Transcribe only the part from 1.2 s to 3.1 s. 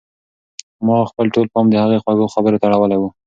ټول پام د هغې خوږو خبرو ته اړولی و.